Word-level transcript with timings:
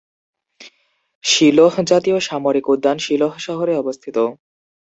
শিলোহ 1.23 1.73
জাতীয় 1.91 2.17
সামরিক 2.19 2.65
উদ্যান 2.69 2.97
শিলোহ 2.97 3.33
শহরে 3.37 3.73
অবস্থিত। 3.77 4.17